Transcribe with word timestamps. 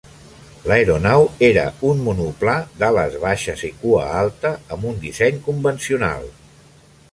L'aeronau 0.69 1.25
era 1.47 1.65
un 1.89 2.01
monoplà 2.07 2.55
d'ales 2.81 3.19
baixes 3.27 3.63
i 3.69 3.71
cua 3.83 4.09
alta 4.23 4.53
amb 4.77 4.91
un 4.93 4.99
disseny 5.07 5.41
convencional. 5.51 6.29